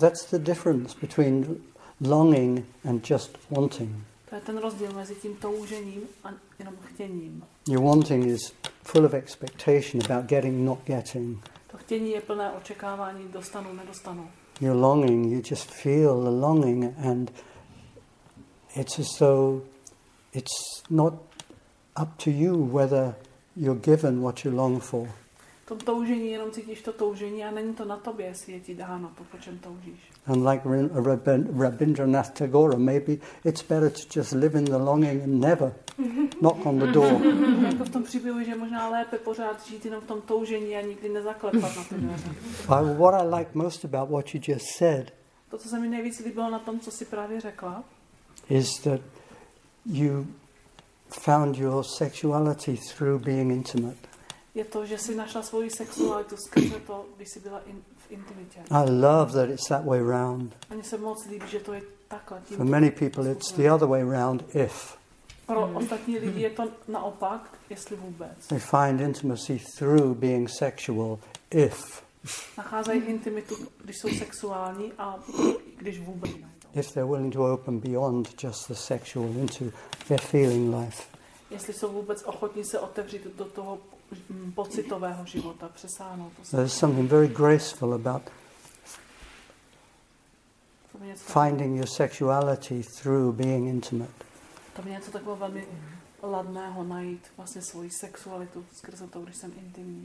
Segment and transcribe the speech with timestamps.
[0.00, 1.62] that's the difference between
[2.00, 4.04] longing and just wanting.
[4.28, 6.28] To je ten rozdíl mezi tím toužením a
[6.58, 7.44] jenom chtěním.
[7.68, 8.52] Your wanting is
[8.82, 11.50] full of expectation about getting, not getting.
[11.70, 14.30] To chtění je plné očekávání, dostanu, nedostanu.
[14.60, 17.32] Your longing, you just feel the longing, and
[18.76, 19.62] it's as though
[20.32, 21.14] it's not
[22.02, 23.14] up to you whether
[23.56, 25.08] you're given what you long for.
[25.70, 28.74] V tom toužení jenom cítíš to toužení a není to na tobě, jestli je ti
[28.74, 30.00] dáno to, po čem toužíš.
[30.26, 30.62] And like
[31.58, 35.72] Rabindranath Tagore, maybe it's better to just live in the longing and never
[36.40, 37.12] knock on the door.
[37.66, 41.08] jako v tom příběhu, že možná lépe pořád žít jenom v tom toužení a nikdy
[41.08, 42.28] nezaklepat na ty dveře.
[42.68, 45.12] But what I like most about what you just said
[45.50, 47.84] To, co se mi nejvíc líbilo na tom, co si právě řekla,
[48.48, 49.00] is that
[49.86, 50.26] you
[51.24, 54.09] found your sexuality through being intimate.
[54.54, 58.60] Je to, že si našla svoji sexualitu skrze to, když byla in, v intimitě.
[58.70, 60.56] I love that it's that way round.
[60.74, 62.40] Mně se moc líbí, že to je takhle.
[62.40, 64.96] For many people, it's the other way round if.
[65.46, 68.46] Pro ostatní lidi je to naopak, jestli vůbec.
[68.46, 71.18] They find intimacy through being sexual
[71.50, 72.02] if.
[72.58, 75.18] Nacházejí intimitu, když jsou sexuální a
[75.76, 76.30] když vůbec.
[76.74, 79.64] If they're willing to open beyond just the sexual into
[80.08, 81.19] their feeling life.
[81.50, 83.78] Jestli jsou vůbec ochotní se otevřít do toho
[84.30, 86.56] mm, pocitového života, přesáhnout to.
[86.56, 88.22] There's something very graceful about
[91.16, 94.12] finding your sexuality through being intimate.
[94.76, 95.66] to mě něco takového velmi
[96.22, 100.02] ladného najít vlastně svoji sexualitu skrze to, když jsem intimní.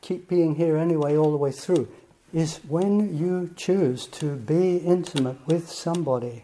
[0.00, 1.88] Keep being here anyway, all the way through,
[2.32, 6.42] is when you choose to be intimate with somebody.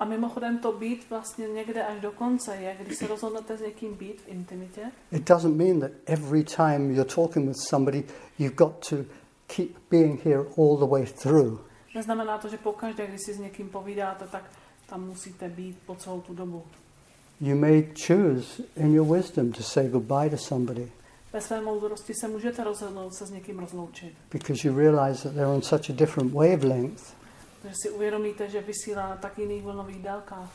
[0.00, 3.94] A mimochodem to být vlastně někde až do konce je, když se rozhodnete s někým
[3.94, 4.80] být v intimitě,
[5.12, 8.04] It doesn't mean that every time you're talking with somebody,
[8.38, 8.96] you've got to
[9.56, 11.60] keep being here all the way through.
[11.94, 14.44] neznamená to, že pokaždé, když si s někým povídáte, tak
[14.88, 16.62] tam musíte být po celou tu dobu.
[17.40, 20.92] You may choose in your wisdom to say goodbye to somebody
[21.32, 24.12] Ve své moudrosti se můžete rozhodnout se s někým rozloučit.
[24.32, 27.02] because you realize that they're on such a different wavelength.
[27.68, 30.50] Že si uvědomíte, že vysílá na tak jiných vlnových délkách.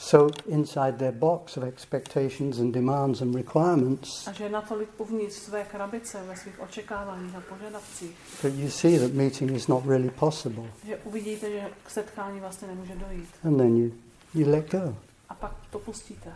[0.00, 5.34] So, inside their box of expectations and demands and requirements, A že je natolik uvnitř
[5.36, 10.10] své krabice ve svých očekáváních a požadavcích, that you see that meeting is not really
[10.10, 10.64] possible.
[10.86, 13.28] že uvidíte, že k setkání vlastně nemůže dojít.
[13.44, 13.92] And then you,
[14.34, 14.96] you let go.
[15.28, 16.32] A pak to pustíte.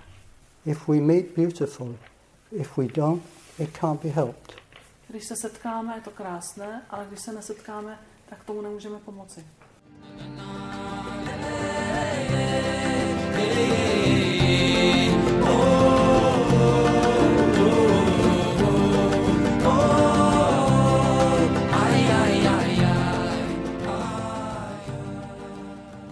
[0.66, 1.96] If we meet, beautiful.
[2.52, 3.22] If we don't,
[3.58, 4.52] it can't be helped.
[5.08, 7.98] Když se setkáme, je to krásné, ale když se nesetkáme,
[8.28, 9.44] tak tomu nemůžeme pomoci.